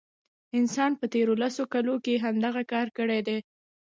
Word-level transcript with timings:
انسان 0.59 0.91
په 0.99 1.05
تیرو 1.13 1.33
لسو 1.43 1.63
کلونو 1.73 2.03
کې 2.05 2.21
همدغه 2.25 2.61
کار 2.73 2.87
کړی 2.97 3.19
دی. 3.27 3.37